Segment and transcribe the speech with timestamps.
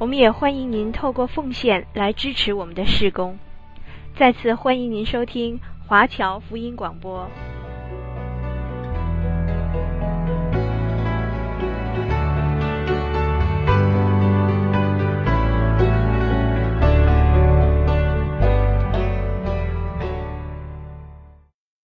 [0.00, 3.36] 我们也欢迎您透过奉献来支持我们的事工。
[4.16, 7.28] 再次欢迎您收听华侨福音广播。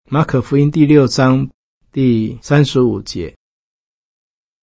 [0.08, 1.48] 马可福音第六章
[1.90, 3.34] 第三十五节：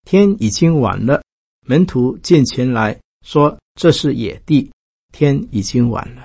[0.06, 1.22] 天已经晚了，
[1.68, 2.98] 门徒见前来。
[3.26, 4.72] 说这是野地，
[5.12, 6.24] 天已经晚了，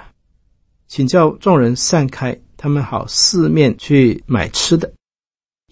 [0.89, 4.93] 请叫众人散开，他们好四面去买吃的。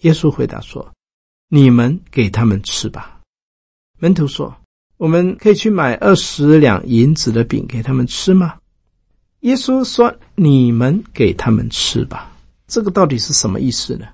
[0.01, 0.91] 耶稣回答说
[1.49, 3.19] ：“你们给他们吃吧。”
[3.99, 4.55] 门徒说
[4.97, 8.55] ：“我们可以去买二十两银子的饼给他们吃吗？”
[9.41, 12.31] 耶稣说：“你们给他们吃吧。”
[12.67, 14.07] 这个到底是什么意思呢？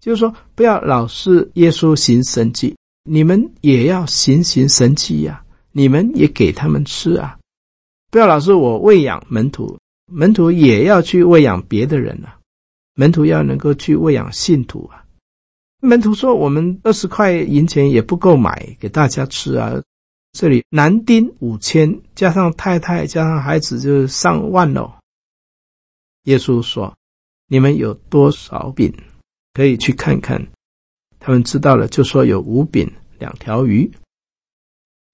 [0.00, 5.43] 就是说，不要老是耶稣行神迹，你们也要行行神迹呀。
[5.76, 7.36] 你们也给他们吃啊！
[8.12, 12.38] 不要老是我喂养门徒，门徒也要去喂养别的人啊！
[12.94, 15.04] 门徒要能够去喂养信徒啊！
[15.80, 19.82] 门徒说：“我们二十块银钱也不够买给大家吃啊！”
[20.32, 25.00] 这里男丁五千，加上太太，加上孩子，就是上万了。
[26.22, 26.96] 耶稣说
[27.50, 28.94] ：“你们有多少饼？
[29.52, 30.46] 可以去看看。”
[31.18, 33.90] 他们知道了，就说有五饼两条鱼。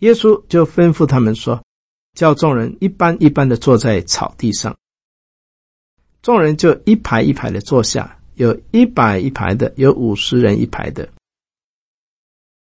[0.01, 1.63] 耶稣就吩咐他们说
[2.15, 4.77] ：“叫众人一班一班的坐在草地上。”
[6.23, 11.09] 众人就一排一排的坐下，有一百一排的，有五十人一排的。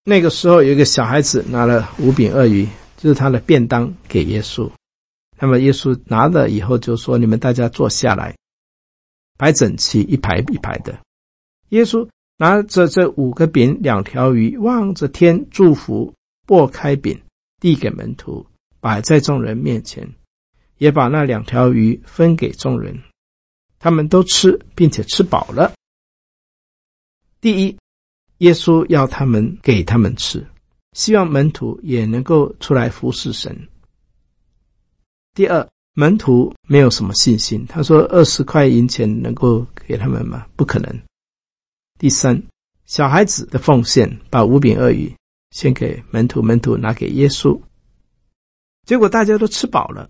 [0.03, 4.69] 那个时候，有一个小孩子拿了五饼二鱼，就是他的便当给耶稣。
[5.39, 8.35] 那么耶稣拿了以后就说：“你们大家坐下来，
[9.37, 10.97] 排整齐，一排一排的。”
[11.69, 16.13] 耶稣拿着这五个饼两条鱼，望着天祝福。
[16.51, 17.17] 擘开饼，
[17.61, 18.45] 递给门徒，
[18.81, 20.13] 摆在众人面前，
[20.79, 23.01] 也把那两条鱼分给众人。
[23.79, 25.71] 他们都吃，并且吃饱了。
[27.39, 27.77] 第一，
[28.39, 30.45] 耶稣要他们给他们吃，
[30.91, 33.69] 希望门徒也能够出来服侍神。
[35.33, 40.45] 第二，门徒没有什么信心，他说二十块银钱能够给他们吗？
[40.57, 41.01] 不可能。
[41.97, 42.43] 第三，
[42.85, 45.15] 小孩子的奉献，把五饼二鱼。
[45.51, 47.59] 献给门徒，门徒拿给耶稣，
[48.85, 50.09] 结果大家都吃饱了。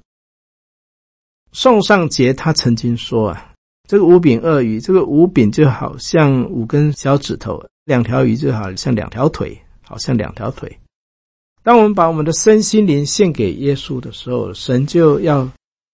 [1.52, 3.54] 宋尚节他曾经说啊，
[3.90, 10.80] 这个五饼二鱼，这个五饼就好像五根小指头，两条鱼就好像两条腿，好像两条腿。
[11.64, 15.52] 当我们把我们的身心灵献给耶稣的时候，神就要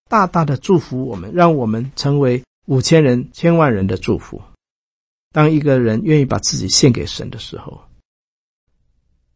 [0.08, 4.40] 大大的祝福我们，让我们成为五千人、千万人的祝福。
[5.32, 7.80] 当一个人愿意把自己献给神的时候。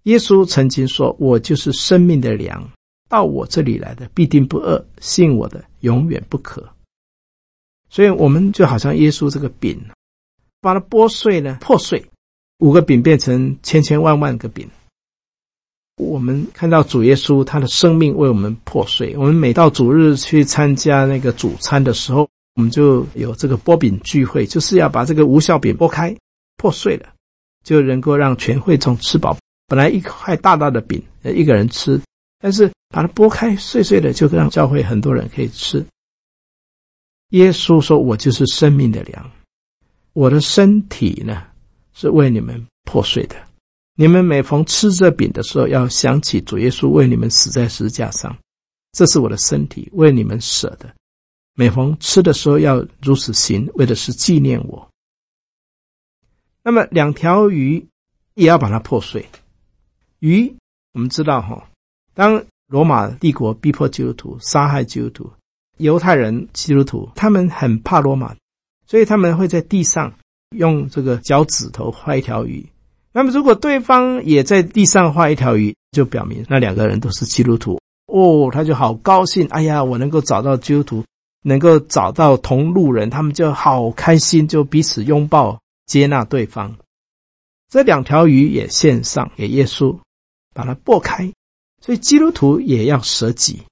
[0.05, 2.69] 耶稣曾经说：“我就是生命的粮，
[3.09, 6.69] 到我这里来的必定不饿，信我的永远不渴。”
[7.89, 9.81] 所以，我们就好像耶稣这个饼，
[10.61, 12.05] 把它剥碎呢，破碎，
[12.59, 14.69] 五个饼变成千千万万个饼。
[15.99, 19.15] 我们看到主耶稣他的生命为我们破碎。
[19.17, 22.27] 我们每到主日去参加那个主餐的时候，
[22.57, 26.17] 我们就有这个剥饼聚会，就是要把这个无效饼剥开，
[26.57, 27.11] 破碎了，
[27.63, 29.37] 就能够让全会众吃饱。
[29.73, 31.99] 本来一块大大的饼，一个人吃，
[32.39, 35.83] 但是把它剥开，碎碎的，就让教会很多人可以吃。
[37.31, 39.31] 耶稣说：“我就是生命的粮，
[40.13, 41.45] 我的身体呢，
[41.95, 43.37] 是为你们破碎的。
[43.95, 48.37] 你们每逢吃这饼的时候，要想起主耶稣为你们死在十字架上，
[48.93, 50.95] 这是我的身体，为你们舍的。
[51.55, 54.87] 每逢吃的时候，要如此行，为的是纪念我。
[56.63, 57.89] 那么两条鱼
[58.35, 59.27] 也要把它破碎。”
[60.23, 60.55] 鱼，
[60.95, 61.69] 我们知道哈，
[62.15, 65.29] 当罗马帝国逼迫基督徒、杀害基督徒，
[65.79, 68.33] 犹太人基督徒，他们很怕罗马，
[68.87, 70.15] 所以他们会在地上
[70.57, 72.65] 用这个脚趾头画一条鱼。
[73.13, 79.49] 那么，如果对方也在地上画一条鱼，就表明那两个人都是基督徒哦，他就好高兴。
[79.49, 81.05] 哎呀，我能够找到基督徒，
[81.43, 86.77] 能够找到同路人，他们就好开心，就彼此拥抱，接纳对方。
[87.69, 89.99] 这两条鱼也献上给耶稣。
[90.53, 91.33] 把它剥开，
[91.81, 93.63] 所以基督徒也要舍己。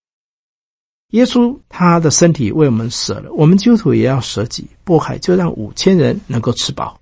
[1.10, 7.00] 耶稣他的身体为我们舍了，我们基督徒也要舍己，擘海就让五千人能够吃饱。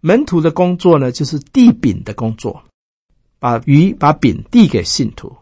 [0.00, 2.62] 门徒的工作呢，就是递饼的工作，
[3.38, 5.36] 把鱼、把饼递给信徒。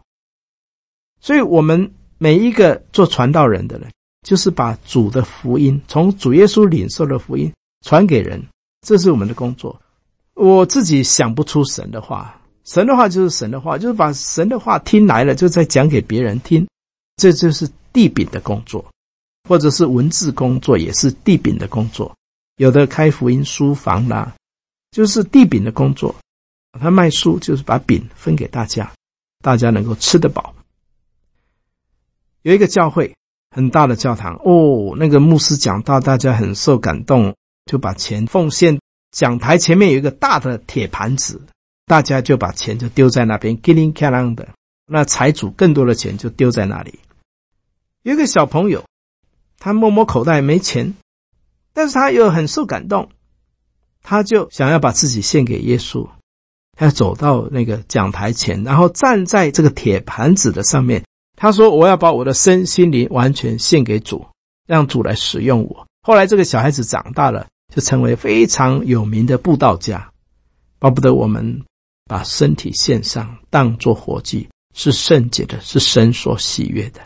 [1.21, 3.89] 所以，我们每一个做传道人的人，
[4.21, 7.53] 就是把主的福音，从主耶稣领受的福音
[7.85, 8.45] 传给人，
[8.81, 9.79] 这是我们的工作。
[10.33, 16.67] 我自己想不出神的话，神的话就是神的话，就是把神的话听来了，就再讲给别人听。
[17.15, 18.83] 这就是地饼的工作，
[19.47, 22.13] 或者是文字工作，也是地饼的工作。
[22.57, 24.35] 有的开福音书房啦，
[24.91, 26.13] 就是地饼的工作。
[26.79, 28.91] 他卖书就是把饼分给大家，
[29.41, 30.53] 大家能够吃得饱。
[32.41, 33.15] 有一个教会
[33.51, 37.35] 很大的教堂哦，那个牧师讲道，大家很受感动，
[37.65, 38.79] 就把钱奉献。
[39.11, 41.41] 讲台前面有一个大的铁盘子，
[41.85, 44.49] 大家就把钱就丢在那边，叮铃哐啷的。
[44.87, 46.99] 那财主更多的钱就丢在那里。
[48.03, 48.83] 有一个小朋友，
[49.59, 50.95] 他摸摸口袋没钱，
[51.73, 53.09] 但是他又很受感动，
[54.03, 56.07] 他就想要把自己献给耶稣。
[56.77, 61.05] 他走到那个讲台前，然后站在这个铁盘子的上面，
[61.37, 64.27] 他说：“我要把我的身心灵完全献给主，
[64.67, 70.11] 让主来使用我。”后来这个小孩子长大了，就成为非常有名的布道家。
[70.77, 71.63] 巴不得我们
[72.05, 77.01] 把身体献上，当作活祭，是圣洁的，是神所喜悦的。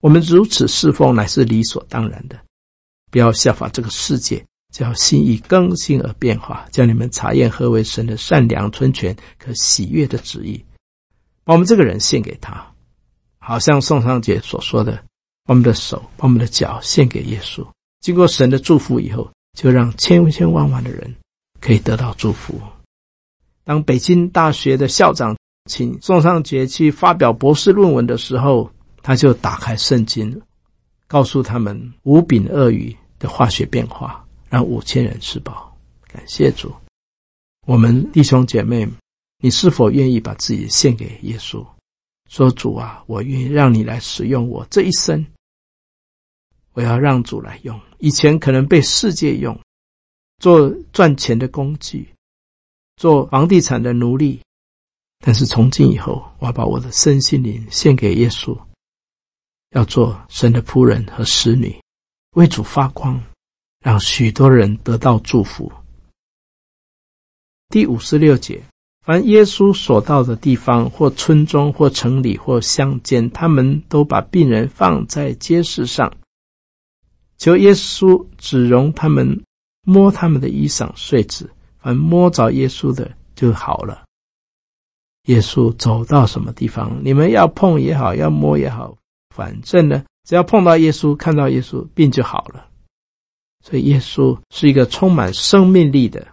[0.00, 2.38] 我们如此侍奉乃是理所当然的，
[3.10, 10.64] 不要效法这个世界，叫心意更新而变化，叫你们查验何为神的善良、纯全、可喜悦的旨意。
[11.42, 12.72] 把我们这个人献给他，
[13.38, 14.92] 好像宋尚节所说的，
[15.44, 17.66] 把我们的手、把我们的脚献给耶稣，
[18.00, 21.14] 经过神的祝福以后，就让千千万万的人
[21.60, 22.60] 可以得到祝福。
[23.64, 25.36] 当北京大学的校长
[25.70, 28.70] 请宋尚节去发表博士论文的时候，
[29.02, 30.40] 他就打开圣经，
[31.06, 35.74] 告诉他们五饼二鱼的化学变化，让五千人吃饱。
[36.06, 36.72] 感谢主，
[37.66, 38.86] 我们弟兄姐妹，
[39.38, 41.66] 你是否愿意把自己献给耶稣？
[42.30, 45.24] 说主啊，我愿意让你来使用我这一生，
[46.74, 47.80] 我要让主来用。
[47.98, 49.58] 以前可能被世界用，
[50.38, 52.13] 做赚钱的工具，
[52.96, 54.40] 做房地产的奴隶，
[55.18, 58.56] 但是从今以后，我要把我的身心灵献给耶稣。
[59.70, 61.76] 要做神的仆人和使女，
[62.36, 63.20] 为主发光，
[63.80, 65.72] 让许多人得到祝福。
[67.70, 68.62] 第五十六节，
[69.04, 76.14] 凡耶稣所到的地方，或村庄，或城里，或乡间，他们都把病人放在街市上，
[77.36, 79.44] 求耶稣只容他们
[79.82, 81.50] 摸他们的衣裳睡子，
[81.84, 84.04] 凡摸着耶稣的就好了。
[85.24, 88.96] 耶稣走到什么地方，你们要碰也好，要摸也好。
[89.34, 92.70] 反正呢，只要碰到耶稣，看到耶稣，病就好了。
[93.62, 96.26] 所以耶稣是一个充满生命力的，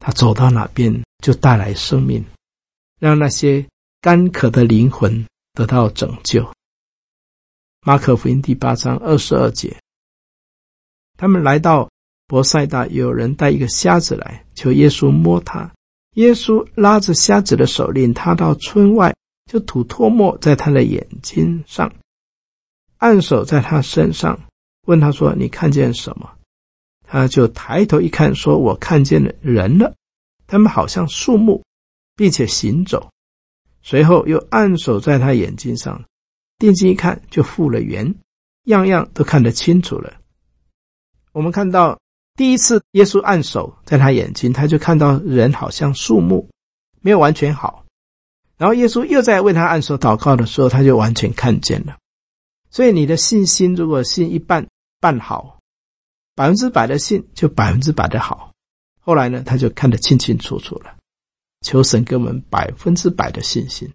[0.00, 2.24] 他走到哪边就带来生命，
[2.98, 3.66] 让那些
[4.00, 6.50] 干渴的灵魂得到拯救。
[7.82, 9.76] 马可福音第八章二十二节，
[11.18, 11.90] 他们来到
[12.26, 15.70] 伯赛大，有人带一个瞎子来，求耶稣摸他。
[16.14, 19.14] 耶稣拉着瞎子的手，领他到村外，
[19.48, 21.92] 就吐唾沫在他的眼睛上。
[22.96, 24.36] 按手在他身上，
[24.88, 26.28] 问他说：“你看见什么？”
[27.06, 29.94] 他就抬头一看，说：“我看见了人了，
[30.48, 31.62] 他们好像树木，
[32.16, 33.08] 并且行走。”
[33.80, 36.02] 随后又按手在他眼睛上，
[36.58, 38.12] 定睛一看，就复了原，
[38.64, 40.14] 样样都看得清楚了。
[41.30, 42.00] 我们看到
[42.38, 46.48] 第一次耶稣按手在他眼睛，他就看到人好像树木，
[47.00, 47.84] 没有完全好。
[48.56, 51.98] 然后耶稣又在为他按手祷告的时候，他就完全看见了。
[52.70, 54.68] 所以你的信心如果信一半
[55.00, 55.58] 半好，
[56.36, 58.52] 百分之百的信就百分之百的好。
[59.00, 60.94] 后来呢，他就看得清清楚楚了。
[61.62, 63.92] 求神给我们百分之百的信心。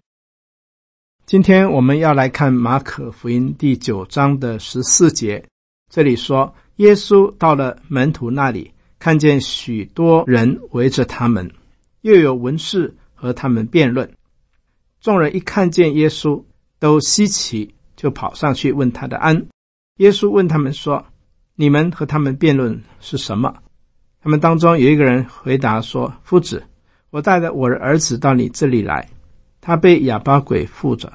[1.24, 5.42] 今天我们要来看马可福音第九章的十四节，
[5.90, 11.50] 这里说耶稣到了门徒那里，看见许多人围着他们，
[12.02, 14.10] 又有文士和他们辩论。
[15.00, 16.42] 众人一看见耶稣，
[16.78, 17.74] 都稀奇。
[17.96, 19.46] 就跑上去问他的安。
[19.98, 21.06] 耶稣问他们说
[21.54, 23.54] ：“你们和他们辩论是什么？”
[24.20, 26.64] 他们当中有一个人回答说：“夫子，
[27.10, 29.08] 我带着我的儿子到你这里来，
[29.60, 31.10] 他被哑巴鬼附着，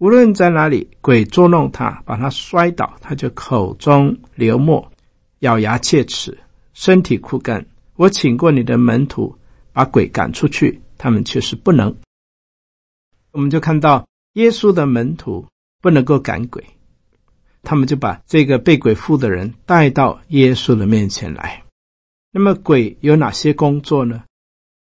[0.00, 4.90] 无论在哪里，鬼捉弄他，把他摔倒，他就口中流沫，
[5.38, 6.36] 咬牙切齿，
[6.74, 7.64] 身体枯干。
[7.94, 9.38] 我请过你的门徒
[9.72, 11.94] 把鬼赶出去，他们却是不能。”
[13.32, 15.46] 我们就看到耶稣的门徒。
[15.82, 16.62] 不能够赶鬼，
[17.62, 21.62] 他们就把这个被鬼附的人带到耶稣的面前来。
[22.32, 24.22] 那么鬼有哪些工作呢？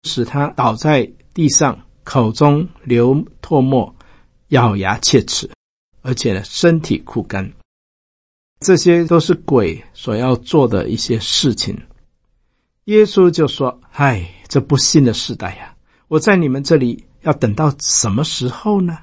[0.04, 3.95] 使他倒在地上，口中流唾沫，
[4.50, 5.50] 咬牙切齿，
[6.02, 7.52] 而且呢，身体枯干。
[8.60, 11.78] 这些都是鬼所要做的一些事情。
[12.86, 15.76] 耶稣就说：“唉，这不幸的时代呀！
[16.08, 19.00] 我在你们这里要等到什么时候呢？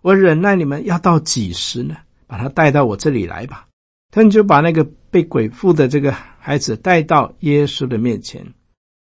[0.00, 1.96] 我忍耐你们要到几时呢？
[2.26, 3.66] 把他带到我这里来吧。”
[4.10, 8.54] 他们就把那个被鬼附的这个孩子带到耶稣的面前，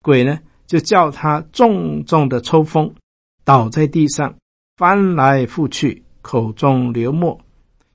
[0.01, 2.95] 鬼呢就叫他重重的抽风，
[3.43, 4.35] 倒在地上，
[4.77, 7.39] 翻来覆去，口中流沫。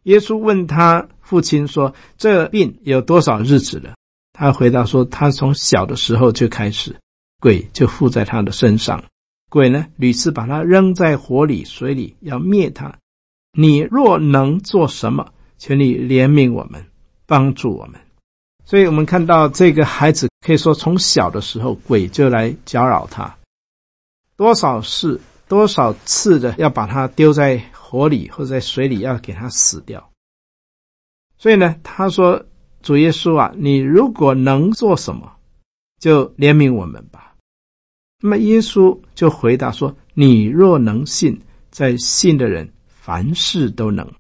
[0.04, 3.94] 耶稣问他父亲说：“这病有多少日子了？”
[4.32, 6.96] 他回答说：“他从小的时候就开始，
[7.40, 9.02] 鬼就附在他的身上。
[9.48, 12.94] 鬼呢，屡次把他扔在火里、水里，要灭他。
[13.52, 16.84] 你若能做什么，请你怜悯我们，
[17.26, 18.00] 帮助我们。”
[18.64, 23.36] 所以，我们看到这个孩子，可以说从小的时候，鬼就来搅扰他，
[24.36, 30.10] 多少事、多少次的要把它丢在火里或者在水里，要给它死掉。
[31.38, 32.44] 所以呢，他说
[32.82, 35.36] ：“主耶稣啊，你如果能做什么，
[36.00, 37.34] 就怜悯我们吧。”
[38.20, 44.10] 那么耶稣就回答说：“你若能信，在信的人凡事都能。”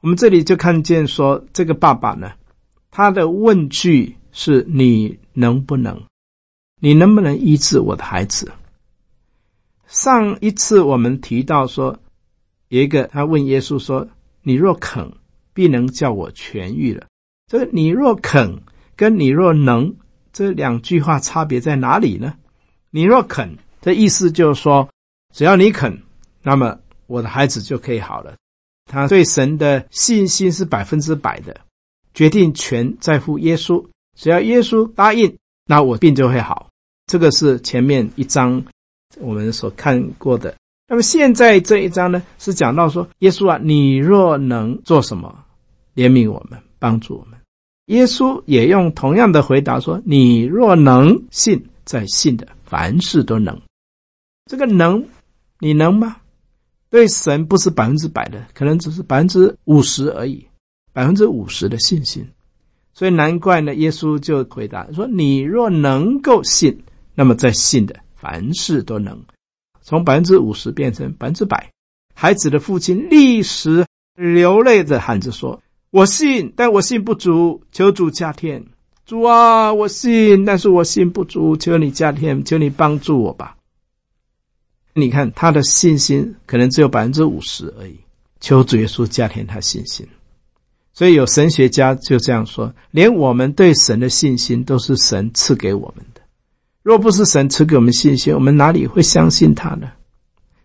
[0.00, 2.32] 我们这里就看见说，这个爸爸呢，
[2.90, 6.02] 他的问句是：“你能不能？
[6.80, 8.50] 你能不能医治我的孩子？”
[9.90, 11.98] 上一次我们提到说。
[12.68, 14.06] 有一个，他问耶稣说
[14.44, 15.12] ：“你若肯，
[15.52, 17.08] 必能叫我痊愈了。”
[17.50, 18.62] 这个“你若肯”
[18.94, 19.96] 跟“你若能”
[20.32, 22.34] 这两句话差别在哪里呢
[22.90, 24.88] ？“你若肯”这意思就是说，
[25.34, 26.02] 只要你肯，
[26.44, 26.78] 那么
[27.08, 28.36] 我的孩子就可以好了。
[28.88, 31.62] 他对神的信心是百分之百的，
[32.14, 33.84] 决定权在乎耶稣。
[34.16, 36.68] 只要耶稣答应，那我病就会好。
[37.06, 38.64] 这个是前面一章
[39.18, 40.54] 我们所看过的。
[40.86, 45.44] 那么现在这一章呢，是讲到说，耶稣啊，你若能做什么，
[45.94, 47.38] 怜悯我们，帮助我们。
[47.86, 53.60] 耶稣也用同样的回答说：“你若能信，在信的凡事都能。”
[54.46, 55.04] 这个能，
[55.58, 56.16] 你能吗？
[56.88, 60.46] 对神不是百分之百的，可能只是百分之五十而已，
[60.92, 62.28] 百分之五十的信心。
[62.94, 66.82] 所以难怪呢，耶稣就回答说：“你若能够信，
[67.14, 69.20] 那么在信的凡事都能。”
[69.82, 71.70] 从百分之五十变成百分之百，
[72.14, 75.60] 孩子的父亲立时流泪着喊着说
[75.90, 78.64] ：“我信，但我信不足，求主加添。
[79.06, 83.56] 主啊，我信，但是我信不足，求你加添，求你帮助我吧。”
[84.92, 87.96] 你看他的信心可能只有百分之五十而已，
[88.40, 90.06] 求主耶稣加添他信心。
[90.92, 96.04] 所以有神学家就这样说：连我们对神的信心都是神赐给我们。
[96.90, 99.92] 若不是神赐给我们信心，我们哪里会相信他呢？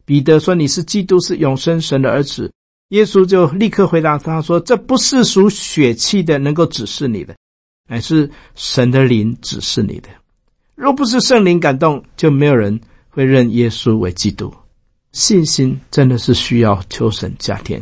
[0.05, 2.51] 彼得说：“你是基督，是永生神的儿子。”
[2.89, 7.36] 耶稣就立刻回答他说：“这不是属血气的能够指示你的，
[7.88, 10.10] 乃是神的灵指示你的。
[10.74, 14.51] 若不是圣灵感动，就没有人会认耶稣为基督。
[15.12, 17.79] 信心真的是需要求神加添。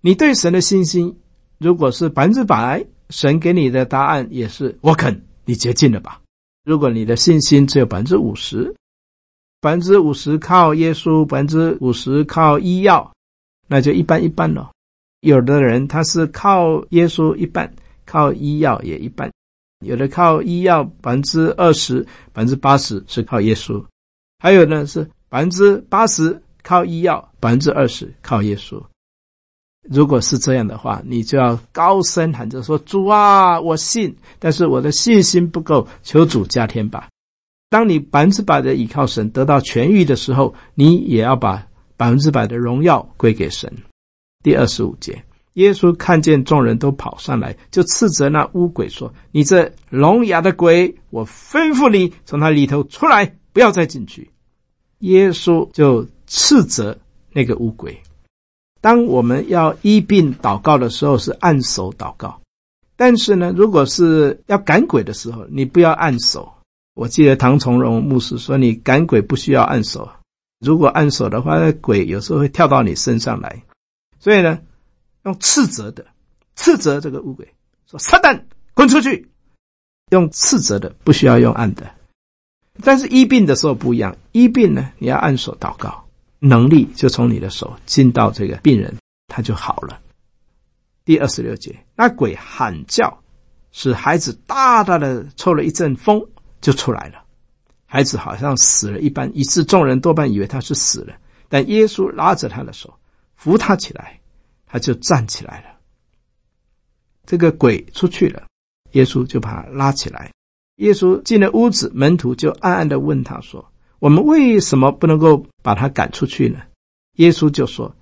[0.00, 1.14] 你对神的信心，
[1.58, 6.18] 如果是百分之百，神给你的答案也是我肯，你接近了吧。”
[6.64, 8.74] 如果你的信心只有百分之五十，
[9.60, 13.12] 百分之五十靠耶稣，百分之五十靠医药，
[13.66, 14.70] 那就一般一般了。
[15.20, 17.72] 有的人他是靠耶稣一半，
[18.06, 19.28] 靠医药也一半；
[19.84, 22.02] 有的靠医药百分之二十，
[22.32, 23.84] 百分之八十是靠耶稣；
[24.38, 28.82] 还有呢是百分之八十靠医药，百分之二十靠耶稣。
[29.88, 37.08] 如果是这样的话，你就要高声喊着说：“主啊，我信，但是我的信心不够，求主加添吧。”
[37.70, 43.72] 当你百分之百的倚靠神得到痊愈的时候，你也要把百分之百的荣耀归给神。
[44.42, 54.30] 第二十五节，耶稣看见众人都跑上来，就斥责那乌鬼说：“你这聋哑的鬼，我吩咐你从他里头出来，不要再进去。”
[55.00, 56.98] 耶稣就斥责
[57.32, 57.98] 那个乌鬼。
[58.80, 62.40] 当我们要医病祷告的时候，是按手祷告；
[62.96, 66.52] 但是呢，如果是要赶鬼的时候，你不要按手。
[66.94, 70.08] 我记得唐从容牧师说，你赶鬼不需要按手，
[70.60, 73.62] 如果按手的话，那鬼有时候会跳到你身上来。
[74.18, 74.58] 所以呢，
[75.24, 76.04] 用斥责的，
[76.56, 77.46] 斥责这个乌鬼，
[77.86, 78.42] 说：“撒旦，
[78.74, 79.28] 滚出去！”
[80.10, 81.90] 用斥责的，不需要用按的。
[82.82, 86.04] 但是医病的时候不一样，医病呢，你要按手祷告。
[86.40, 88.94] 能力就从你的手进到这个病人，
[89.28, 90.00] 他就好了。
[91.04, 93.22] 第二十六节，那鬼喊叫，
[93.72, 96.26] 使孩子大大的抽了一阵风，
[96.60, 97.22] 就出来了。
[97.86, 101.14] 孩子好像死了一般，以致众人多半以为他是死了。
[101.48, 102.92] 但耶稣拉着他的手，
[103.34, 104.20] 扶他起来，
[104.66, 105.68] 他就站起来了。
[107.26, 108.46] 这个鬼出去了，
[108.92, 110.32] 耶稣就把他拉起来。
[110.76, 113.69] 耶稣进了屋子，门徒就暗暗的问他说
[114.00, 116.58] ：“我们为什么不能够把他赶出去呢？”
[117.16, 117.94] 耶稣就说：“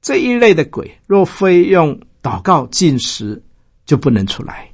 [0.00, 3.42] 这一类的鬼，若非用祷告禁食，
[3.84, 4.70] 就不能出来。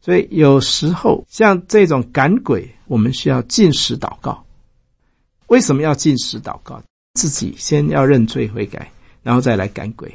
[0.00, 4.44] 所以有时候像这种赶鬼，我们需要禁食祷告。
[5.48, 6.82] 为什么要禁食祷告？
[7.14, 8.90] 自己先要认罪悔改，
[9.22, 10.12] 然后再来赶鬼。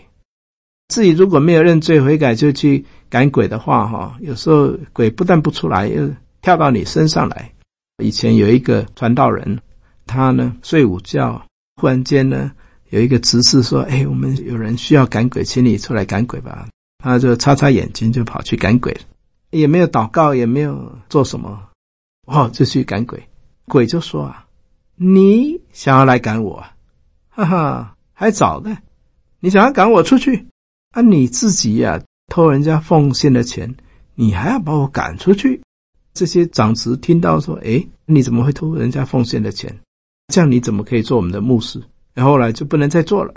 [0.89, 6.09] 自己如果没有认罪悔改，就去赶鬼的话，哈，有时候鬼不但不出来，又
[6.41, 7.51] 跳到你身上来。
[8.03, 9.59] 以前有一个传道人，
[10.09, 12.51] 他呢睡午觉，忽然间呢
[12.89, 18.97] 有一个执事说：“哎，我们有人需要赶鬼，请你出来赶鬼吧。”他就擦擦眼睛，就跑去赶鬼，
[19.51, 21.69] 也没有祷告，也没有做什么，
[22.25, 23.23] 哦，就去赶鬼。
[23.65, 24.47] 鬼就说：“啊，
[24.95, 26.65] 你想要来赶我？”
[27.29, 28.79] 哈哈，还早呢！
[29.39, 30.47] 你想要赶我出去？
[30.91, 33.75] 啊，你自己呀、偷人家奉献的钱，
[34.15, 35.61] 你还要把我赶出去？
[36.13, 39.79] 这些长执听到说：“诶，你怎么会偷人家奉献的钱？
[40.29, 41.81] 这样你怎么可以做我们的牧师？”
[42.15, 43.33] 然后来就不能再做了。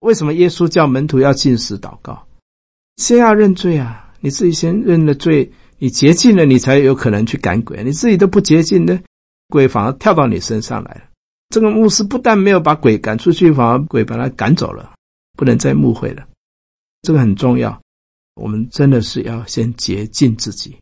[0.00, 2.26] 为什么耶稣叫门徒要禁食祷告？
[2.96, 4.12] 先要认罪啊！
[4.20, 7.82] 你自己先认了罪，你洁净了，你才有可能去赶鬼。
[7.82, 9.02] 你自己都不洁净的，
[9.48, 11.02] 鬼反而跳到你身上来了。
[11.48, 14.92] 这个牧师不但没有把鬼赶出去，反而鬼把他赶走了，
[15.36, 16.26] 不能再牧会了。
[17.02, 17.80] 这个很重要，
[18.34, 20.76] 我们真的是要先洁净自己。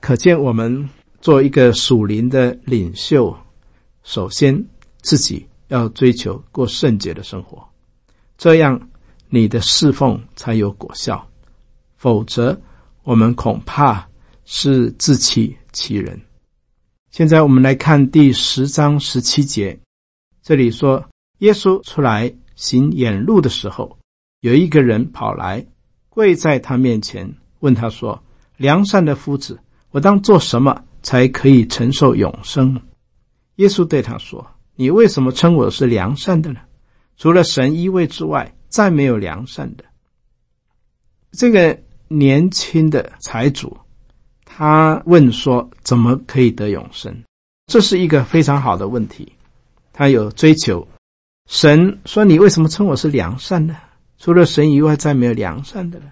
[0.00, 0.88] 可见我们
[1.20, 3.36] 做一个属灵的领袖，
[4.02, 4.64] 首先
[5.00, 7.62] 自己要追求过圣洁的生活，
[8.36, 8.88] 这样
[9.28, 11.28] 你的侍奉才有果效。
[11.96, 12.60] 否则，
[13.04, 14.08] 我们恐怕
[14.44, 16.20] 是自欺欺人。
[17.10, 19.78] 现在我们来看第十章十七节，
[20.42, 23.98] 这里说，耶稣出来行眼路的时候，
[24.40, 25.64] 有一个人跑来，
[26.08, 28.20] 跪在他面前，问他说
[28.58, 29.58] ：“良善的夫子，
[29.90, 32.80] 我当做什么才可以承受永生？”
[33.56, 36.60] 耶稣对他说：“你为什么称我是良善的呢？
[37.16, 39.84] 除了神一位之外，再没有良善的。”
[41.32, 43.76] 这个年轻的财主。
[44.44, 47.24] 他问说：“怎么可以得永生？”
[47.72, 49.32] 这是一个非常好的问题。
[49.94, 50.86] 他有追求。
[51.48, 53.76] 神说：“你为什么称我是良善呢？
[54.18, 56.06] 除了神以外，再没有良善的了。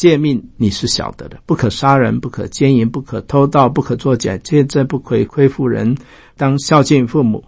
[0.00, 5.98] 诫命你是晓得的：不可杀人，不可奸淫，不可偷盗，不可作假见证，不可以亏负人，
[6.38, 7.44] 当孝敬父母。”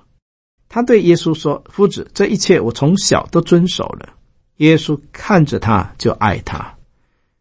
[0.68, 4.10] 他对耶稣说：“夫子，这一切我从小都遵守了。”
[4.58, 6.74] 耶稣看着他就爱他，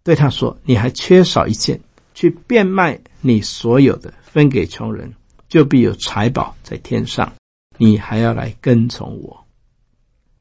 [0.01, 1.81] 对他说：“你还缺少一件。”
[2.15, 5.13] 去变卖你所有的，分给穷人，
[5.49, 7.33] 就必有财宝在天上。
[7.77, 9.45] 你还要来跟从我。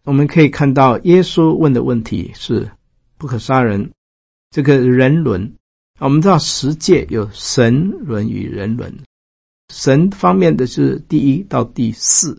[0.05, 2.71] 我们可以看到，耶稣问的问题是：
[3.19, 3.91] 不可杀人。
[4.51, 5.53] 这个人伦，
[6.01, 8.93] 我们知道十诫有神伦与人伦。
[9.73, 12.37] 神方面的是第一到第四，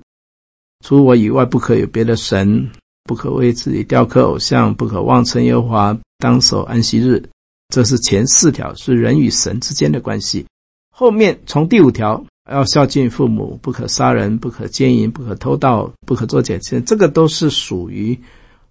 [0.86, 2.70] 除我以外不可有别的神，
[3.04, 7.24] 不可为自己雕刻偶像，不可妄称耶和华，当守安息日。
[7.70, 10.46] 这是前四条，是人与神之间的关系。
[10.94, 12.22] 后面从第五条
[12.52, 18.20] 要孝敬父母，不可杀人，不可奸淫，不可偷盗，不可作假见，这个都是属于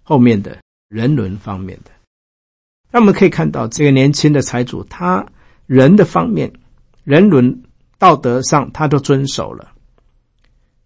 [0.03, 0.55] 后面的
[0.89, 1.89] 人伦方面的。
[2.91, 5.25] 那我们可以看到，这个年轻的财主，他
[5.65, 6.51] 人的方面、
[7.03, 7.63] 人伦
[7.97, 9.71] 道德上，他都遵守了。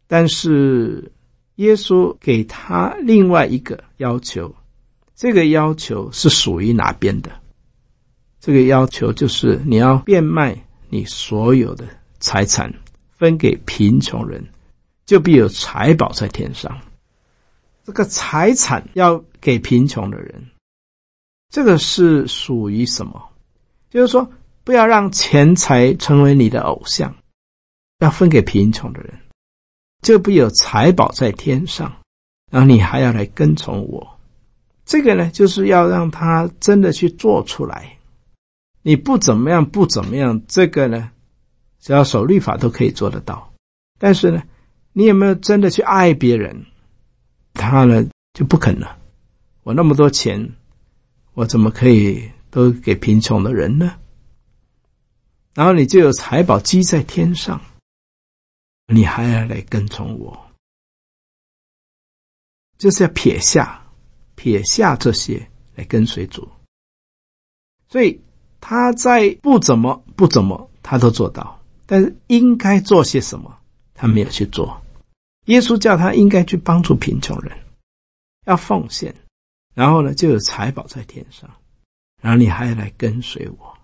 [0.07, 1.11] 但是
[1.55, 4.53] 耶稣给他另外一个要求，
[5.15, 7.31] 这个要求是属于哪边的？
[8.39, 10.55] 这个要求就是你要变卖
[10.89, 11.85] 你所有的
[12.19, 12.71] 财产，
[13.17, 14.45] 分给贫穷人，
[15.07, 16.77] 就必有财宝在天上。
[17.83, 20.43] 这个财产要给贫穷的人，
[21.55, 23.29] 这个是属于什么？
[23.89, 24.29] 就是说，
[24.65, 27.15] 不要让钱财成为你的偶像，
[27.99, 29.17] 要分给贫穷的人，
[30.01, 31.95] 就不有财宝在天上。
[32.51, 34.19] 然后你还要来跟从我，
[34.83, 37.99] 这个呢，就是要让他真的去做出来。
[38.81, 41.09] 你不怎么样，不怎么样，这个呢，
[41.79, 43.53] 只要守律法都可以做得到。
[43.97, 44.43] 但是呢，
[44.91, 46.65] 你有没有真的去爱别人？
[47.53, 48.97] 他呢就不肯了。
[49.63, 50.51] 我那么多钱，
[51.35, 53.99] 我怎么可以都给贫穷的人呢？
[55.53, 57.61] 然后你就有财宝积在天上，
[58.87, 60.51] 你还要来跟从我，
[62.77, 63.85] 就是要撇下，
[64.35, 66.49] 撇下这些，来跟随主。
[67.89, 68.19] 所以
[68.59, 71.61] 他在不怎么不怎么，他都做到。
[71.85, 73.59] 但是应该做些什么，
[73.93, 74.81] 他没有去做。
[75.45, 77.57] 耶稣叫他应该去帮助贫穷人，
[78.45, 79.13] 要奉献，
[79.75, 81.47] 然后呢，就有财宝在天上，
[82.19, 83.77] 然后你还来跟随我。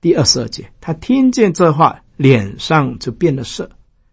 [0.00, 3.70] 第二十二节，他听见这话，脸上就变了色，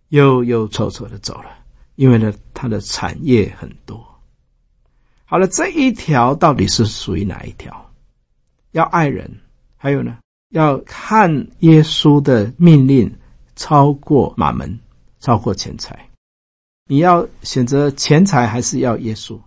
[0.10, 1.50] 忧忧愁愁的走了，
[1.96, 4.06] 因为呢，他的产业很多。
[5.26, 7.92] 好了，这一条到底是属于哪一条？
[8.72, 9.40] 要爱人，
[9.78, 10.18] 还有呢？
[10.50, 13.12] 要看耶稣的命令
[13.56, 14.80] 超过马门，
[15.20, 16.10] 超过钱财。
[16.86, 19.40] 你要选择钱财还是要耶稣？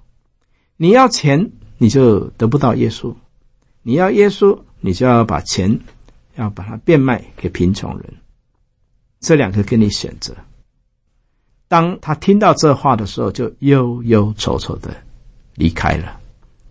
[0.77, 3.15] 你要钱，你就得不到耶稣；
[3.83, 5.81] 你要耶稣，你就要把钱
[6.35, 8.15] 要把它变卖给贫穷人。
[9.21, 10.37] 这两个给你选择。
[11.69, 14.95] 当他听到这话的时候，就忧忧愁愁的
[15.55, 16.21] 离开了，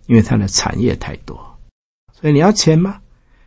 [0.06, 1.36] 因为他的产业太多。
[2.12, 3.00] 所以你要钱吗？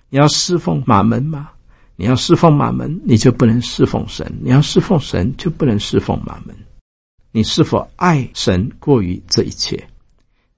[0.09, 1.49] 你要侍奉马门吗？
[1.95, 6.55] 你要侍奉马门，你就不能侍奉神；你要侍奉神，就不能侍奉马门。
[7.31, 9.87] 你是否爱神过于这一切？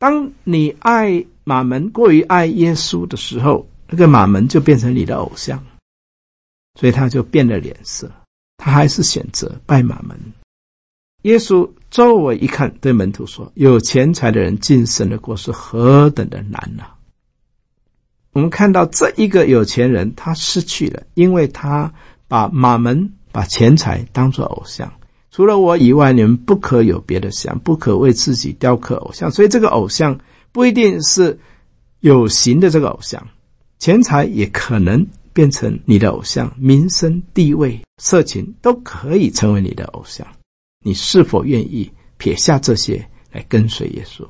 [0.02, 5.64] 当你爱马门过于爱耶稣的时候，那个马门就变成你的偶像，
[6.74, 8.12] 所以他就变了脸色，
[8.58, 10.20] 他还是选择拜马门。
[11.22, 16.98] 耶稣周围一看，对门徒说：“有钱财的人进神的国是何等的难啊！”
[18.34, 21.94] 我们看到这一个有钱人，他失去了，因为他
[22.28, 24.92] 把马门、把钱财当作偶像。
[25.32, 29.32] 除了我以外，你们不可有别的想，不可为自己雕刻偶像。
[29.32, 30.20] 所以，这个偶像
[30.52, 31.40] 不一定是
[32.02, 33.26] 有形的这个偶像，
[33.80, 36.54] 钱财也可能变成你的偶像。
[36.60, 40.28] 名声、地位、色情都可以成为你的偶像。
[40.84, 44.28] 你是否愿意撇下这些来跟随耶稣？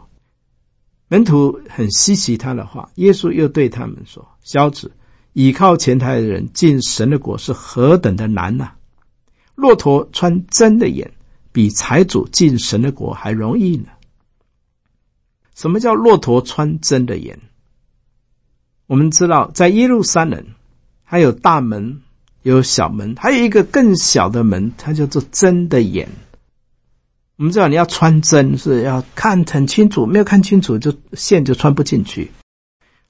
[1.08, 4.92] 门徒很稀奇他的话，耶稣又对他们说：“小子，
[5.34, 8.72] 倚靠钱财的人进神的国是何等的难呐！
[9.62, 11.12] 骆驼穿针的眼，
[11.52, 13.90] 比财主进神的国还容易呢。
[15.54, 17.40] 什么叫骆驼穿针的眼？
[18.88, 20.44] 我们知道，在耶路撒冷，
[21.04, 22.02] 还有大门，
[22.42, 26.10] 有小门，还有一个更小的门，它叫做针的眼。”
[27.38, 32.32] 我们知道你要穿针是要看很清楚，没有看清楚就线就穿不进去。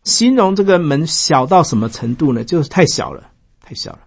[0.04, 2.44] 形容这个门小到什么程度呢？
[2.44, 4.00] 就是太小了，太小了。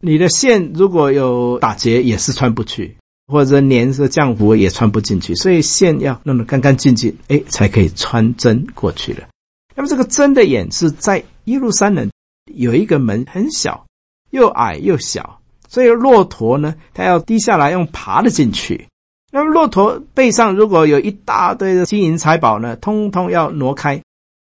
[0.00, 5.34] 你的线如果有打结也是穿不去，或者粘着浆糊也穿不进去。
[5.34, 9.26] 所以线要弄得干干净净，哎，才可以穿针过去了。
[9.74, 12.10] 那么这个针的眼是在耶路撒冷
[12.54, 13.86] 有一个门很小，
[14.30, 18.86] 又矮又小，所以骆驼呢，它要低下来用爬的进去。
[19.30, 24.00] 那么骆驼背上如果有一大堆的金银财宝呢，通通要挪开，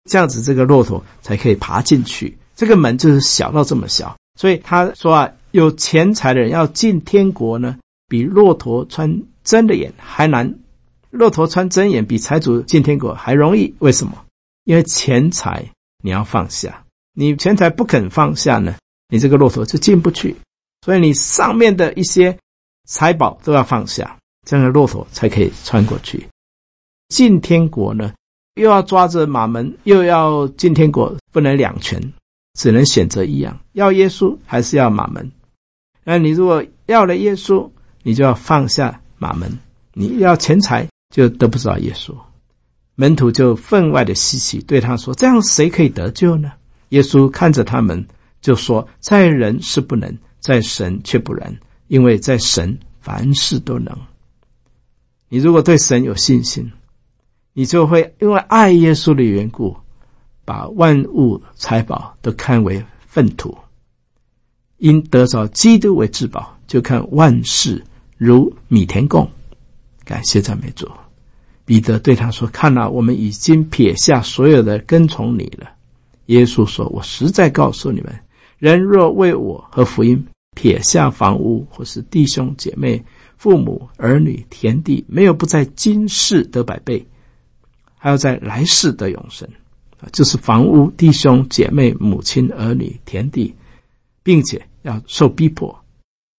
[0.09, 2.37] 这样子这个骆驼才可以爬进去。
[2.55, 10.55] 这个门就是小到这么小，所以他说啊，有钱财的人要进天国呢，比骆驼穿针的眼还难。
[11.11, 13.75] 骆驼穿针眼比财主进天国还容易。
[13.77, 14.25] 为什么？
[14.63, 15.69] 因为钱财
[16.03, 18.77] 你要放下，你钱财不肯放下呢，
[19.09, 20.35] 你这个骆驼就进不去。
[20.81, 22.39] 所以你上面的一些
[22.87, 24.17] 财宝都要放下。
[24.47, 26.27] 这样的骆驼才可以穿过去
[27.09, 28.11] 进天国呢，
[28.55, 32.11] 又要抓着马门，又要进天国，不能两全，
[32.55, 35.31] 只能选择一样，要耶稣还是要马门？
[36.03, 37.69] 那你如果要了耶稣，
[38.03, 39.49] 你就要放下马门；
[39.93, 42.13] 你要钱财，就得不着耶稣。
[42.95, 46.51] 门徒就分外的稀奇，对他说：“这样谁可以得救呢？”
[46.89, 48.05] 耶稣看着他们，
[48.41, 53.97] 就说：“在人是不能，在神却不然，因为在神凡事都能。”
[55.29, 56.71] 你如果对神有信心，
[57.53, 59.75] 你就会因为爱耶稣的缘故，
[60.45, 63.57] 把万物财宝都看为粪土，
[64.83, 67.81] 因得着基督为至宝，就看万事
[68.17, 69.31] 如米田共。
[70.03, 70.85] 感谢赞美主。
[71.63, 75.69] 彼得对他说：“看哪，我们已经撇下所有的跟从你了。”
[76.27, 78.13] 耶稣说：“我实在告诉你们，
[78.57, 83.01] 人若为我和福音撇下房屋或是弟兄姐妹。”
[83.37, 87.05] 父母、儿女、田地，没有不在今世得百倍，
[87.97, 89.47] 还要在来世得永生。
[90.01, 93.55] 啊，就是房屋、弟兄、姐妹、母亲、儿女、田地，
[94.23, 95.83] 并且要受逼迫，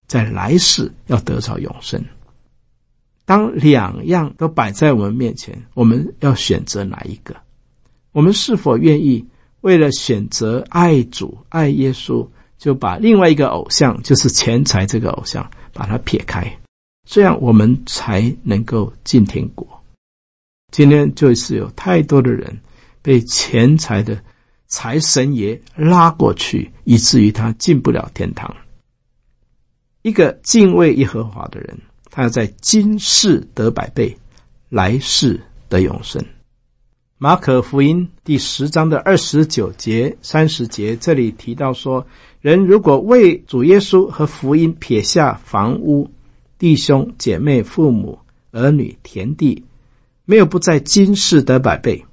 [0.06, 2.02] 在来世要得着永生。
[3.26, 7.34] 当两样都摆在我们面前，我们要选择哪一个？
[8.12, 9.26] 我们是否愿意
[9.62, 12.28] 为了选择爱主、爱耶稣，
[12.58, 16.58] 就把另外一个偶像，就是钱财这个偶像，把它撇开？
[17.08, 19.66] 这样我们才能够进天国。
[20.70, 22.60] 今天就是有太多的人
[23.00, 24.22] 被钱财的
[24.74, 28.56] 财神爷拉过去，以至于他进不了天堂。
[30.02, 31.78] 一个敬畏耶和华的人，
[32.10, 34.18] 他要在今世得百倍，
[34.68, 36.20] 来世得永生。
[37.18, 42.04] 马可福音第十章的二十九节、三十节，这里提到说，
[42.40, 46.10] 人如果为主耶稣和福音撇下房屋、
[46.58, 48.18] 弟兄姐妹、父母、
[48.50, 49.62] 儿女、田地，
[50.24, 52.04] 没有不在今世得百倍，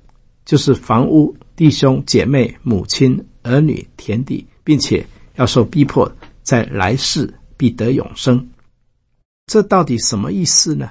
[0.45, 8.49] 就是房屋、弟兄姐妹、母亲、儿女、田地，并且要受逼迫，在来世必得永生。
[9.45, 10.89] 这到底什么意思呢？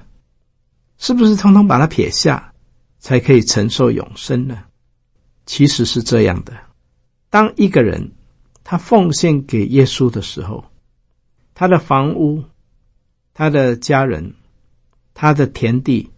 [0.97, 2.53] 是不是通通把它撇下？
[3.01, 4.63] 才可以承受永生呢？
[5.45, 6.57] 其实是这样的：
[7.31, 8.13] 当一个人
[8.63, 10.65] 他奉献给耶稣的时候，
[11.53, 12.45] 他的房屋、
[13.35, 14.37] 他的家人、
[15.15, 16.09] 他的田地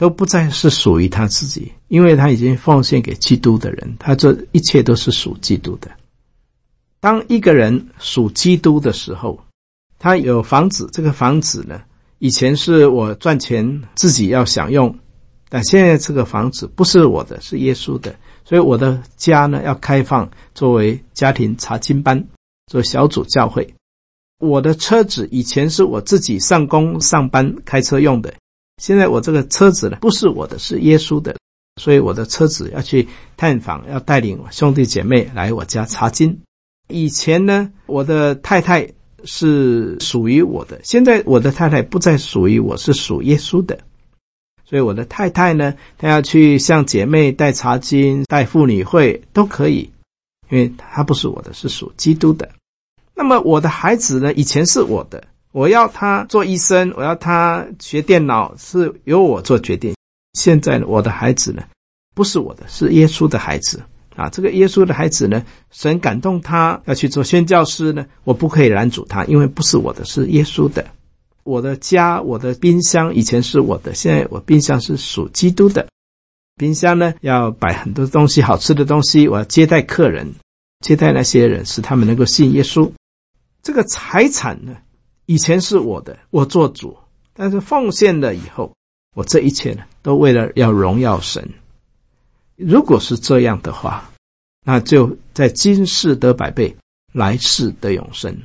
[0.00, 5.90] 都不再是属于他自己，因为他已经奉献给基督的人，他这一切都是属基督的。
[7.00, 9.38] 当一个人属基督的时候，
[9.98, 11.82] 他有房子，这个房子呢，
[12.18, 14.98] 以前是我赚钱自己要享用。
[15.50, 22.26] 但现在这个房子不是我的，是耶稣的，所以我的家呢要开放作为家庭查经班，
[22.68, 23.74] 做小组教会。
[24.38, 28.32] 我的车子以前是我自己上工上班开车用的，
[28.80, 31.36] 现在我这个车子呢不是我的，是耶稣的，
[31.76, 36.40] 所以我的车子要去探访，要带领兄弟姐妹来我家查经。
[36.88, 38.90] 以前呢，我的太太
[39.24, 43.78] 是属于我的，现在我的太太不再属于我，是属耶稣的。
[44.64, 49.90] 所以我的太太呢，她要去向姐妹带查经、带妇女会都可以，
[50.48, 52.48] 因为她不是我的，是属基督的。
[53.14, 59.94] 那么我的孩子呢，以前是我的，我要他做医生，我要他学电脑，是由我做决定。
[60.34, 61.62] 现在，我的孩子呢，
[62.14, 63.82] 不是我的，是耶稣的孩子
[64.14, 64.28] 啊。
[64.28, 70.86] 这个耶稣的孩子呢，神感动他要去做宣教师呢，我不可以拦阻他，因为不是我的，是耶稣的。
[71.42, 75.88] 我的家，我的冰箱以前是我的，现在我冰箱是属基督的。
[76.56, 80.32] 冰箱呢，要摆很多东西，好吃的东西，我要接待客人，
[80.84, 82.92] 接待那些人，使他们能够信耶稣。
[83.62, 84.76] 这个财产呢，
[85.30, 86.98] 以前是我的，我做主，
[87.34, 88.74] 但是奉献了以后，
[89.14, 91.48] 我这一切呢，都为了要荣耀神。
[92.56, 94.10] 如果是这样的话，
[94.64, 96.76] 那就在今世得百倍，
[97.12, 98.36] 来世得永生。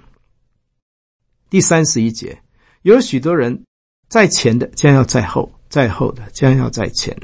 [1.49, 2.39] 第三十一节。
[2.83, 3.63] 有许多人
[4.07, 7.17] 在前的将要在后，在后的将要在前。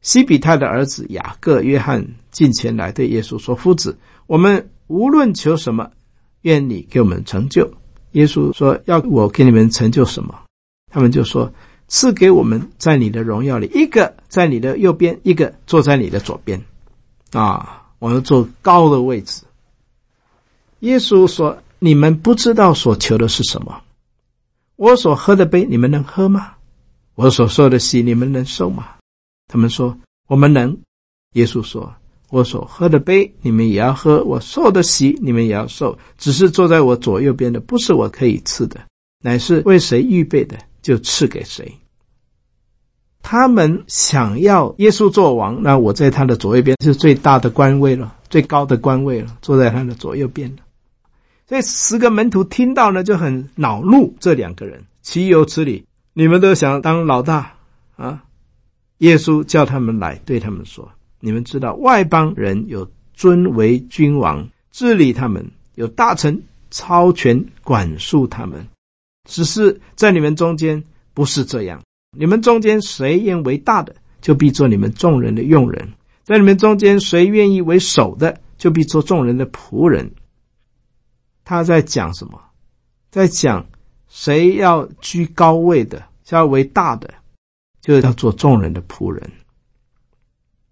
[0.00, 5.92] 西比泰的儿子雅各、约翰进前来对耶稣说：“夫子，我们无论求什么，
[6.40, 7.72] 愿你给我们成就。”
[8.12, 10.34] 耶稣说：“要我给你们成就什么？”
[10.90, 11.52] 他们就说
[11.86, 16.62] ：“赐给我们在你的荣耀里，一个在你的右边，一个坐在你的左边。”
[17.32, 19.42] 啊，我们坐高的位置。
[20.80, 23.82] 耶稣说：“你们不知道所求的是什么。”
[24.76, 26.54] 我所喝的杯，你们能喝吗？
[27.14, 28.96] 我所受的洗，你们能受吗？
[29.46, 30.78] 他们说：“我们能。”
[31.34, 31.94] 耶稣说
[32.30, 35.98] ：“我所喝的杯，你们也要喝；我受的洗，你们也要受。
[36.16, 38.80] 只是坐在我左右边的，不是我可以赐的，
[39.22, 41.70] 乃是为谁预备的，就赐给谁。”
[43.22, 50.62] 他们想要耶稣做王，那我在他的左右边是最大的官位了，最高的官位了，坐在他的左右边了。
[51.46, 54.14] 这十个门徒听到呢，就很恼怒。
[54.20, 55.84] 这两个人岂有此理！
[56.14, 57.54] 你们都想当老大
[57.96, 58.24] 啊？
[58.98, 60.88] 耶稣叫他们来，对他们说
[61.20, 68.66] ：“你们知道外邦人有尊为君王，治理他们；有大臣超权管束他们。
[69.28, 70.82] 只是在你们中间
[71.14, 71.82] 不是这样。
[72.16, 75.86] 你们中间谁愿为大的，就必做你们众人的用人；
[76.24, 80.10] 在你们中间谁愿意为首的，就必做众人的仆人。”
[81.44, 82.40] 他在讲什么？
[83.10, 83.66] 在讲
[84.08, 87.12] 谁要居高位的，要为大的，
[87.80, 89.30] 就要做众人的仆人。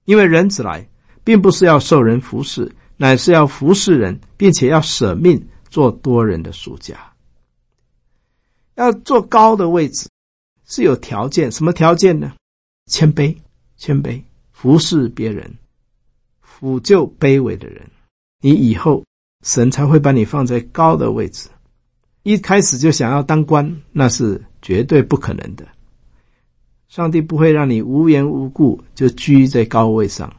[0.08, 0.88] 因为人子来，
[1.22, 7.12] 并不是要受人服侍，乃是要服侍人，并且要舍命做多人的赎价。
[8.74, 10.08] 要坐高的位置
[10.66, 12.32] 是有条件，什么条件呢？
[12.86, 13.36] 谦卑，
[13.76, 15.58] 谦卑，服侍别人，
[16.40, 17.82] 辅救卑微的人。
[18.40, 19.04] 你以后。
[19.44, 21.48] 神才会把你放在高的位置，
[22.24, 25.64] 一开始就想要当官，那是绝对不可能的。
[26.88, 30.35] 上帝不会让你无缘无故就居在高位上。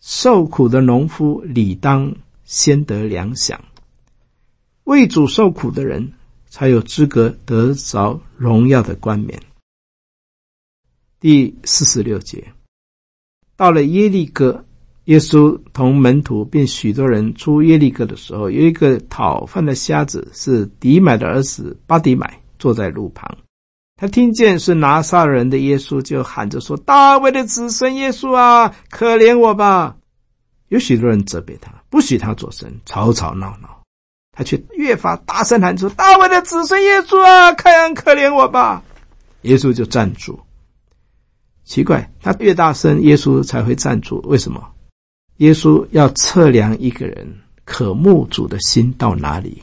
[0.00, 3.58] 受苦的农夫理当先得粮饷，
[4.84, 6.12] 为主受苦的人
[6.48, 9.40] 才有资格得着荣耀的冠冕。
[11.20, 12.52] 第四十六节，
[13.56, 14.64] 到了耶利哥，
[15.04, 23.38] 耶稣同门徒并许多人出耶利哥的时候，有一个讨饭的瞎子，是底买的儿子巴底买，坐在路旁。
[23.96, 29.96] 他听见是拿撒人的耶稣，就喊着说：“大卫的子孙耶稣啊，可怜我吧！”
[30.68, 33.82] 有许多人责备他，不许他作声，吵吵闹闹。
[34.36, 38.82] 他却越发大声喊出：“大卫的子孙耶稣啊，开恩可怜我吧！”
[39.42, 40.40] 耶稣就站住。
[41.64, 44.20] 奇怪，他越大声，耶稣才会站住。
[44.24, 44.66] 为什么？
[45.36, 49.62] 耶稣要测量一个人渴慕主的心到哪里。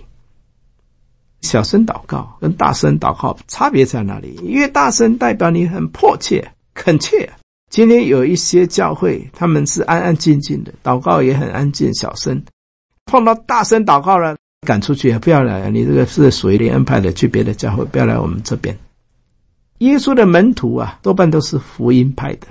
[1.42, 4.40] 小声祷告跟大声祷告差别在哪里？
[4.44, 7.30] 越大声代表你很迫切、恳切。
[7.70, 12.44] 今天有一些教会，他们是安安静静的，祷告也很安静、小声。
[13.06, 15.70] 碰到大声祷告了，赶出去，不要来了！
[15.70, 18.78] 你这个是属于灵恩派的，去别的教会，不要来我们这边。
[19.80, 22.48] 耶稣的门徒啊，多半都是福音派的，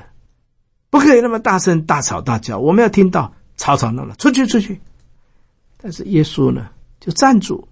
[0.88, 2.58] 不可以那么大声、大吵大叫。
[2.58, 4.80] 我们要听到吵吵闹闹，出去出去。
[5.76, 6.68] 但是耶稣呢，
[7.00, 7.68] 就站住。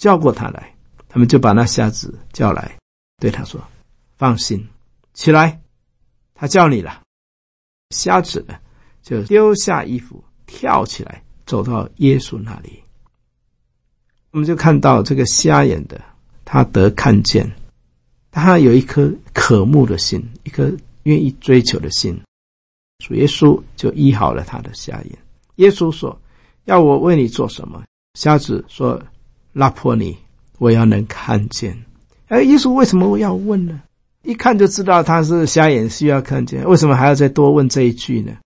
[0.00, 0.74] 叫过他来，
[1.10, 2.78] 他们就把那瞎子叫来，
[3.20, 3.62] 对他说
[4.16, 4.66] ：“放心，
[5.12, 5.60] 起来，
[6.32, 7.02] 他叫你了。”
[7.94, 8.54] 瞎子呢，
[9.02, 12.82] 就丢下衣服，跳起来，走到耶稣那里。
[14.30, 16.00] 我们就看到这个瞎眼的，
[16.46, 17.52] 他得看见，
[18.30, 22.18] 他有一颗渴慕的心，一颗愿意追求的心。
[23.04, 25.18] 主耶稣就医好了他的瞎眼。
[25.56, 26.18] 耶稣说
[26.64, 27.84] ：“要我为你做什么？”
[28.18, 28.98] 瞎子说。
[29.52, 30.16] 拉破你，
[30.58, 31.84] 我要能看见。
[32.28, 33.82] 哎，耶稣为什么要问呢？
[34.22, 36.68] 一看就知道他是瞎眼，需要看见。
[36.68, 38.36] 为什么还要再多问这一句呢？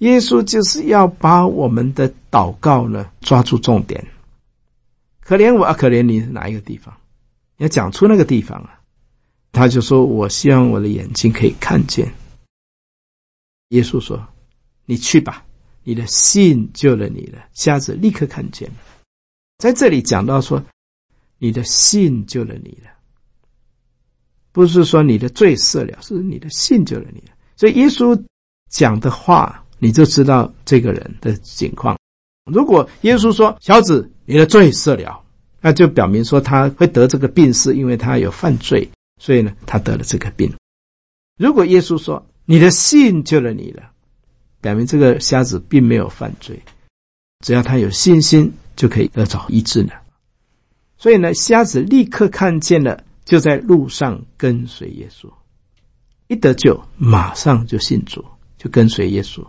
[0.00, 4.06] 耶稣就是要把我们的祷告呢抓住重点。
[5.20, 6.94] 可怜我啊，可怜你是哪一个地方？
[7.56, 8.74] 你要讲出那个地方啊。
[9.50, 12.12] 他就说：“我希望我的眼睛可以看见。”
[13.70, 14.24] 耶稣说
[14.84, 15.42] ：“你去吧，
[15.82, 18.70] 你的信救了你了。”瞎子立刻看见。
[19.58, 20.64] 在这里讲到说，
[21.38, 22.90] 你的信救了你了，
[24.52, 27.32] 不是说你的罪赦了，是你的信救了你了。
[27.56, 28.20] 所以耶稣
[28.70, 31.98] 讲的话，你就知道这个人的情况。
[32.48, 35.20] 如果耶稣说小子，你的罪赦了，
[35.60, 38.88] 那就表明说他会得这个病，是因为他有犯罪，
[39.20, 40.54] 所以呢，他得了这个病。
[41.36, 43.90] 如果耶稣说你的信救了你了，
[44.60, 46.62] 表明这个瞎子并没有犯罪，
[47.44, 48.52] 只要他有信心。
[48.78, 49.92] 就可以得着医治了。
[50.96, 55.28] 所以呢，瞎子立刻看见了，就在路上跟随耶稣。
[56.28, 58.24] 一得救，马上就信主，
[58.56, 59.44] 就跟随耶稣。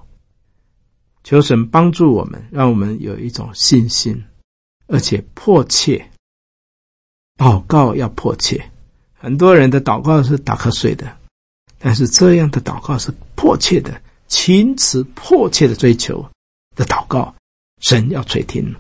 [1.24, 4.24] 求神帮助我们，让我们有一种信心，
[4.88, 6.10] 而且迫切。
[7.38, 8.72] 祷告要迫切。
[9.14, 11.18] 很多人的祷告是打瞌睡的，
[11.78, 16.26] 但是这样的祷告是迫切的，情词迫切的追求
[16.76, 17.36] 的祷告，
[17.80, 18.76] 神要垂听。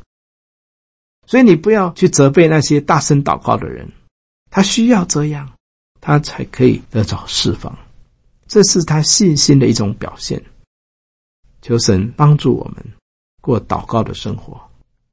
[1.29, 3.87] 所以你不要去责备那些大声祷告的人，
[4.49, 5.47] 他需要这样，
[6.01, 7.77] 他才可以得到释放，
[8.47, 10.43] 这是他信心的一种表现。
[11.61, 12.83] 求神帮助我们
[13.41, 14.59] 过祷告的生活。